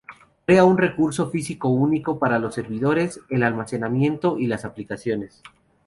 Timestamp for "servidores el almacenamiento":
2.55-4.39